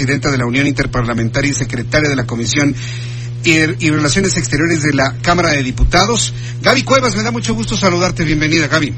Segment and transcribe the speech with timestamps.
[0.00, 2.74] presidenta de la Unión Interparlamentaria y secretaria de la Comisión
[3.44, 6.32] y, Relaciones Exteriores de la Cámara de Diputados.
[6.62, 8.24] Gaby Cuevas, me da mucho gusto saludarte.
[8.24, 8.94] Bienvenida, Gaby.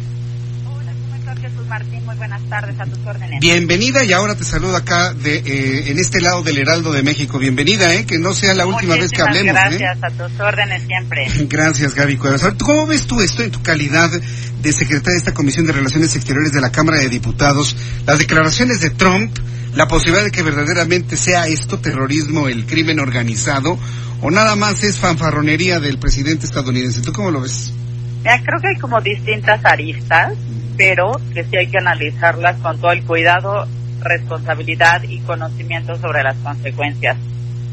[0.64, 2.01] Hola, ¿cómo estás, Jesús Martín?
[2.12, 3.40] Muy buenas tardes, a tus órdenes.
[3.40, 7.38] Bienvenida y ahora te saludo acá de, eh, en este lado del Heraldo de México.
[7.38, 8.04] Bienvenida, ¿eh?
[8.04, 9.54] Que no sea la última vez que hablemos.
[9.54, 10.00] gracias, ¿eh?
[10.02, 11.26] a tus órdenes siempre.
[11.48, 12.42] Gracias, Gaby Cuevas.
[12.62, 16.52] ¿Cómo ves tú esto en tu calidad de secretaria de esta Comisión de Relaciones Exteriores
[16.52, 17.74] de la Cámara de Diputados?
[18.04, 19.34] Las declaraciones de Trump,
[19.74, 23.78] la posibilidad de que verdaderamente sea esto terrorismo, el crimen organizado,
[24.20, 27.00] o nada más es fanfarronería del presidente estadounidense.
[27.00, 27.72] ¿Tú cómo lo ves?
[28.18, 30.34] Mira, creo que hay como distintas aristas,
[30.76, 33.66] pero que sí hay que analizarlas con todo el cuidado,
[34.00, 37.16] responsabilidad y conocimiento sobre las consecuencias.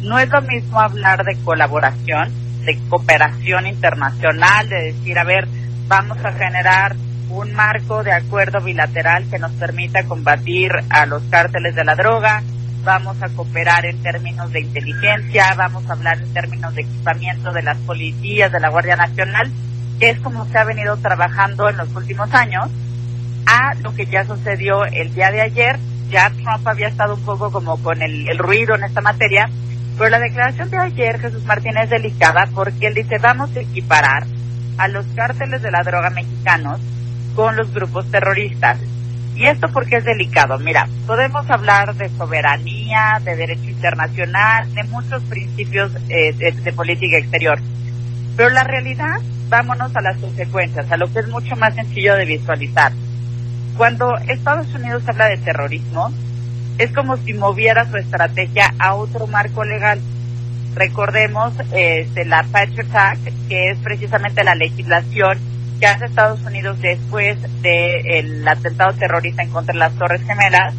[0.02, 2.30] No es lo mismo hablar de colaboración,
[2.66, 5.47] de cooperación internacional, de decir, a ver,
[5.88, 6.95] vamos a generar
[7.30, 12.41] un marco de acuerdo bilateral que nos permita combatir a los cárteles de la droga,
[12.84, 17.61] vamos a cooperar en términos de inteligencia, vamos a hablar en términos de equipamiento de
[17.61, 19.52] las policías, de la Guardia Nacional,
[20.00, 22.69] es como se ha venido trabajando en los últimos años,
[23.50, 25.80] a lo que ya sucedió el día de ayer.
[26.11, 29.50] Ya Trump había estado un poco como con el, el ruido en esta materia,
[29.97, 34.25] pero la declaración de ayer, Jesús Martín, es delicada porque él dice vamos a equiparar
[34.78, 36.80] a los cárteles de la droga mexicanos
[37.36, 38.78] con los grupos terroristas.
[39.36, 40.59] Y esto porque es delicado.
[40.59, 47.17] Mira, podemos hablar de soberanía, de derecho internacional, de muchos principios eh, de, de política
[47.17, 47.59] exterior.
[48.36, 52.25] Pero la realidad, vámonos a las consecuencias, a lo que es mucho más sencillo de
[52.25, 52.91] visualizar.
[53.79, 56.12] Cuando Estados Unidos habla de terrorismo,
[56.78, 60.01] es como si moviera su estrategia a otro marco legal.
[60.75, 65.40] Recordemos este, la Patriot Act, que es precisamente la legislación
[65.79, 70.73] que hace Estados Unidos después del atentado terrorista en contra de las Torres Gemelas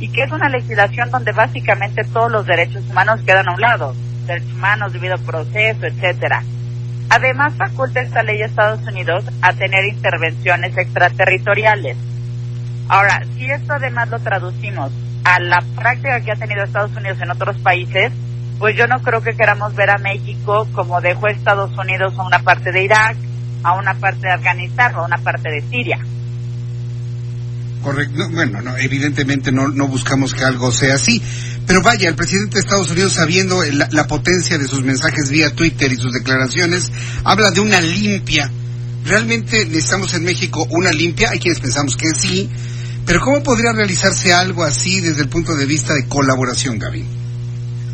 [0.00, 3.94] y que es una legislación donde básicamente todos los derechos humanos quedan a un lado,
[4.26, 6.42] derechos humanos, debido proceso, etcétera.
[7.10, 11.98] Además, faculta esta ley a Estados Unidos a tener intervenciones extraterritoriales.
[12.88, 14.90] Ahora, si esto además lo traducimos
[15.24, 18.12] a la práctica que ha tenido Estados Unidos en otros países,
[18.58, 22.40] pues yo no creo que queramos ver a México como dejó Estados Unidos a una
[22.40, 23.16] parte de Irak,
[23.62, 25.98] a una parte de Afganistán o a una parte de Siria.
[27.82, 28.14] Correcto.
[28.16, 31.22] No, bueno, no, evidentemente no, no buscamos que algo sea así.
[31.66, 35.54] Pero vaya, el presidente de Estados Unidos, sabiendo la, la potencia de sus mensajes vía
[35.54, 36.90] Twitter y sus declaraciones,
[37.24, 38.50] habla de una limpia.
[39.04, 41.30] ¿Realmente necesitamos en México una limpia?
[41.30, 42.48] Hay quienes pensamos que sí.
[43.08, 47.06] Pero ¿cómo podría realizarse algo así desde el punto de vista de colaboración, Gaby?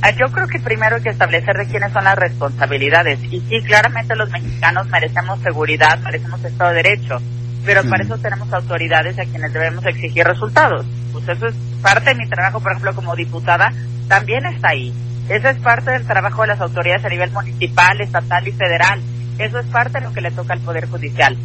[0.02, 3.22] Ah, Yo creo que primero hay que establecer de quiénes son las responsabilidades.
[3.22, 7.18] Y sí, claramente los mexicanos merecemos seguridad, merecemos Estado de Derecho,
[7.64, 10.84] pero para eso tenemos autoridades a quienes debemos exigir resultados.
[11.12, 13.72] Pues eso es parte de mi trabajo, por ejemplo, como diputada,
[14.08, 14.92] también está ahí.
[15.28, 19.00] Eso es parte del trabajo de las autoridades a nivel municipal, estatal y federal.
[19.38, 21.36] Eso es parte de lo que le toca al Poder Judicial.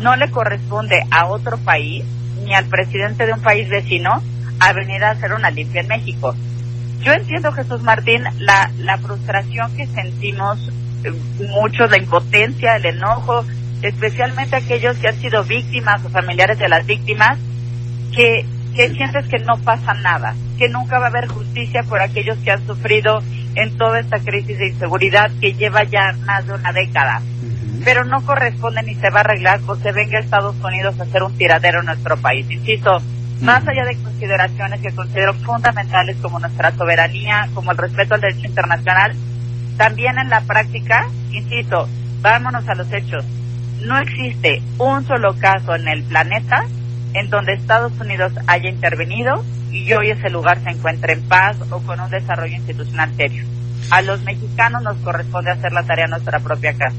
[0.00, 2.06] No le corresponde a otro país
[2.48, 4.22] ni al presidente de un país vecino
[4.58, 6.34] a venir a hacer una limpia en México.
[7.00, 10.58] Yo entiendo, Jesús Martín, la, la frustración que sentimos
[11.04, 11.12] eh,
[11.50, 13.44] muchos, la impotencia, el enojo,
[13.82, 17.38] especialmente aquellos que han sido víctimas o familiares de las víctimas,
[18.12, 18.44] que,
[18.74, 22.50] que sientes que no pasa nada, que nunca va a haber justicia por aquellos que
[22.50, 23.22] han sufrido
[23.54, 27.22] en toda esta crisis de inseguridad que lleva ya más de una década.
[27.88, 31.34] Pero no corresponde ni se va a arreglar porque venga Estados Unidos a hacer un
[31.38, 32.44] tiradero en nuestro país.
[32.50, 32.98] Insisto,
[33.40, 38.46] más allá de consideraciones que considero fundamentales como nuestra soberanía, como el respeto al derecho
[38.46, 39.16] internacional,
[39.78, 41.88] también en la práctica, insisto,
[42.20, 43.24] vámonos a los hechos.
[43.80, 46.66] No existe un solo caso en el planeta
[47.14, 49.42] en donde Estados Unidos haya intervenido
[49.72, 53.46] y hoy ese lugar se encuentre en paz o con un desarrollo institucional serio.
[53.90, 56.94] A los mexicanos nos corresponde hacer la tarea en nuestra propia casa.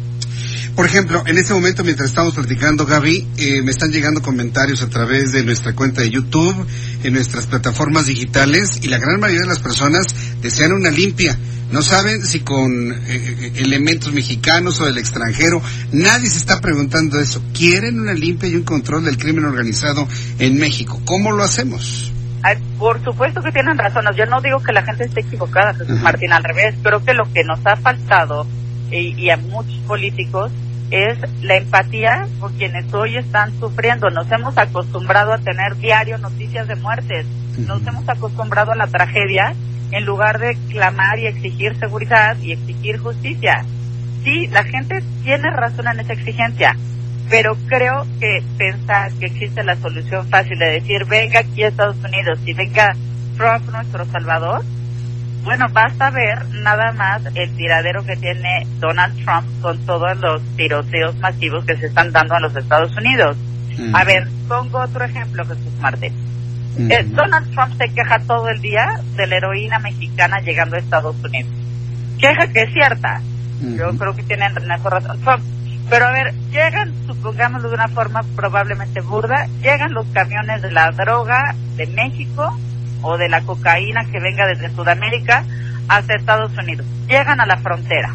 [0.79, 4.87] Por ejemplo, en este momento, mientras estamos platicando, Gaby, eh, me están llegando comentarios a
[4.87, 6.55] través de nuestra cuenta de YouTube,
[7.03, 10.05] en nuestras plataformas digitales, y la gran mayoría de las personas
[10.41, 11.37] desean una limpia.
[11.69, 15.61] No saben si con eh, elementos mexicanos o del extranjero.
[15.91, 17.43] Nadie se está preguntando eso.
[17.53, 21.01] Quieren una limpia y un control del crimen organizado en México.
[21.03, 22.13] ¿Cómo lo hacemos?
[22.77, 24.05] por supuesto que tienen razón.
[24.15, 26.73] Yo no digo que la gente esté equivocada, Jesús Martín, al revés.
[26.81, 28.47] Creo que lo que nos ha faltado
[28.91, 30.51] y, a muchos políticos
[30.91, 34.09] es la empatía por quienes hoy están sufriendo.
[34.09, 37.25] Nos hemos acostumbrado a tener diario noticias de muertes.
[37.57, 39.53] Nos hemos acostumbrado a la tragedia
[39.91, 43.65] en lugar de clamar y exigir seguridad y exigir justicia.
[44.23, 46.75] Sí, la gente tiene razón en esa exigencia,
[47.29, 51.97] pero creo que pensar que existe la solución fácil de decir venga aquí a Estados
[52.03, 52.95] Unidos y venga
[53.37, 54.63] Trump nuestro salvador,
[55.43, 61.15] bueno, basta ver nada más el tiradero que tiene Donald Trump con todos los tiroteos
[61.17, 63.37] masivos que se están dando a los Estados Unidos.
[63.93, 66.11] A ver, pongo otro ejemplo, Jesús Marte.
[66.77, 71.15] Eh, Donald Trump se queja todo el día de la heroína mexicana llegando a Estados
[71.23, 71.51] Unidos.
[72.19, 73.21] Queja que es cierta.
[73.61, 75.43] Yo creo que tienen razón Trump.
[75.89, 80.91] Pero a ver, llegan, supongámoslo de una forma probablemente burda, llegan los camiones de la
[80.91, 82.55] droga de México
[83.01, 85.43] o de la cocaína que venga desde Sudamérica
[85.87, 86.85] hacia Estados Unidos.
[87.07, 88.13] Llegan a la frontera.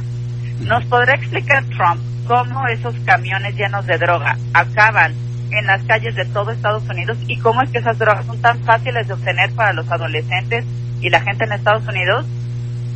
[0.60, 5.14] ¿Nos podrá explicar Trump cómo esos camiones llenos de droga acaban
[5.50, 8.58] en las calles de todo Estados Unidos y cómo es que esas drogas son tan
[8.60, 10.64] fáciles de obtener para los adolescentes
[11.00, 12.24] y la gente en Estados Unidos?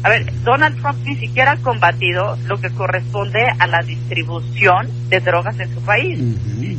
[0.03, 5.21] A ver, Donald Trump ni siquiera ha combatido lo que corresponde a la distribución de
[5.21, 6.21] drogas en su país.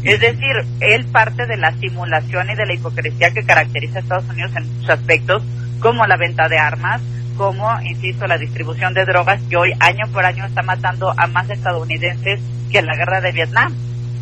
[0.04, 4.30] Es decir, él parte de la simulación y de la hipocresía que caracteriza a Estados
[4.30, 5.44] Unidos en muchos aspectos,
[5.81, 7.01] como la venta de armas,
[7.36, 11.50] como, insisto, la distribución de drogas que hoy año por año está matando a más
[11.50, 12.39] estadounidenses
[12.71, 13.74] que en la guerra de Vietnam.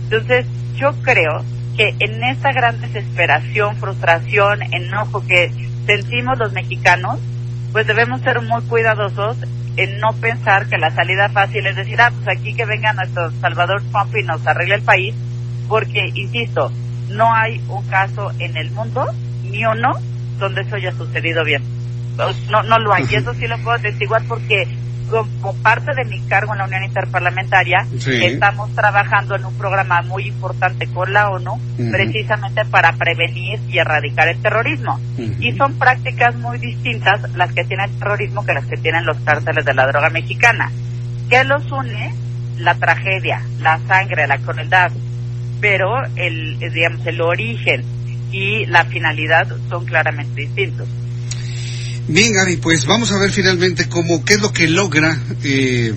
[0.03, 0.45] Entonces,
[0.75, 1.43] yo creo
[1.75, 5.51] que en esta gran desesperación, frustración, enojo que
[5.85, 7.19] sentimos los mexicanos,
[7.71, 9.37] pues debemos ser muy cuidadosos
[9.75, 13.31] en no pensar que la salida fácil es decir, ah, pues aquí que venga nuestro
[13.39, 15.15] Salvador Trump y nos arregle el país,
[15.67, 16.71] porque, insisto,
[17.09, 19.93] no hay un caso en el mundo, ni uno,
[20.39, 21.63] donde eso haya sucedido bien.
[22.49, 23.05] No, no lo hay.
[23.09, 24.67] Y eso sí lo puedo igual porque
[25.09, 30.27] como parte de mi cargo en la Unión Interparlamentaria, estamos trabajando en un programa muy
[30.27, 31.59] importante con la ONU,
[31.91, 34.99] precisamente para prevenir y erradicar el terrorismo.
[35.39, 39.17] Y son prácticas muy distintas las que tiene el terrorismo que las que tienen los
[39.19, 40.71] cárteles de la droga mexicana.
[41.29, 42.13] ¿Qué los une?
[42.57, 44.91] La tragedia, la sangre, la crueldad.
[45.59, 47.83] Pero el, digamos, el origen
[48.31, 50.87] y la finalidad son claramente distintos.
[52.09, 55.93] Bien, Gaby, pues vamos a ver finalmente cómo, qué es lo que logra eh,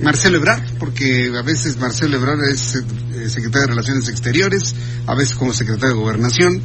[0.00, 4.74] Marcelo Ebrard, porque a veces Marcelo Ebrard es eh, secretario de Relaciones Exteriores,
[5.06, 6.62] a veces como secretario de Gobernación,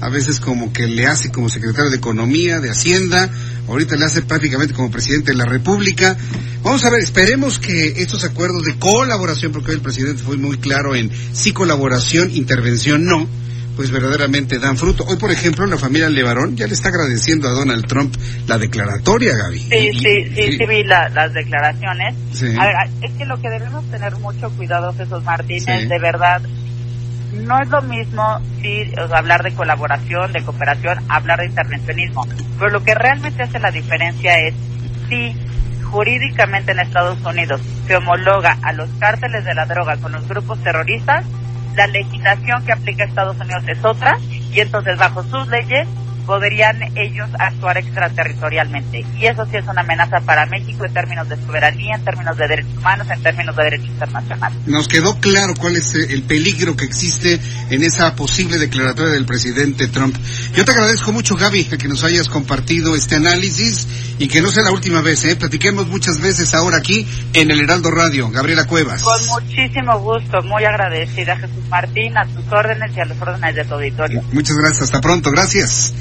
[0.00, 3.30] a veces como que le hace como secretario de Economía, de Hacienda,
[3.68, 6.16] ahorita le hace prácticamente como presidente de la República.
[6.62, 10.56] Vamos a ver, esperemos que estos acuerdos de colaboración, porque hoy el presidente fue muy
[10.56, 13.28] claro en sí colaboración, intervención no,
[13.76, 15.04] pues verdaderamente dan fruto.
[15.04, 18.14] Hoy, por ejemplo, la familia Levarón ya le está agradeciendo a Donald Trump
[18.46, 19.58] la declaratoria, Gaby.
[19.58, 22.14] Sí, sí, sí, sí, vi las declaraciones.
[22.58, 26.42] A ver, es que lo que debemos tener mucho cuidado, Jesús Martínez, de verdad,
[27.32, 32.26] no es lo mismo sí, hablar de colaboración, de cooperación, hablar de intervencionismo.
[32.58, 34.54] Pero lo que realmente hace la diferencia es
[35.08, 35.36] si
[35.82, 40.62] jurídicamente en Estados Unidos se homologa a los cárteles de la droga con los grupos
[40.62, 41.24] terroristas,
[41.76, 44.18] la legislación que aplica Estados Unidos es otra
[44.52, 45.88] y entonces bajo sus leyes
[46.24, 49.04] podrían ellos actuar extraterritorialmente.
[49.18, 52.48] Y eso sí es una amenaza para México en términos de soberanía, en términos de
[52.48, 54.52] derechos humanos, en términos de derecho internacional.
[54.66, 57.38] Nos quedó claro cuál es eh, el peligro que existe
[57.70, 60.16] en esa posible declaratoria del presidente Trump.
[60.54, 63.86] Yo te agradezco mucho, Gaby, que nos hayas compartido este análisis
[64.18, 65.36] y que no sea la última vez, ¿eh?
[65.36, 68.30] Platiquemos muchas veces ahora aquí en el Heraldo Radio.
[68.30, 69.02] Gabriela Cuevas.
[69.02, 73.64] Con muchísimo gusto, muy agradecida, Jesús Martín, a tus órdenes y a los órdenes de
[73.64, 74.22] tu auditorio.
[74.32, 75.92] Muchas gracias, hasta pronto, gracias.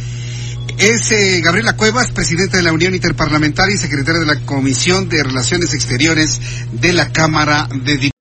[0.77, 5.23] Es eh, Gabriela Cuevas, presidenta de la Unión Interparlamentaria y secretaria de la Comisión de
[5.23, 6.39] Relaciones Exteriores
[6.71, 8.13] de la Cámara de Diputados.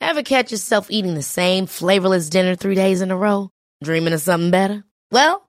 [0.00, 3.48] Ever catch yourself eating the same flavorless dinner three days in a row?
[3.82, 4.84] Dreaming of something better?
[5.10, 5.48] Well,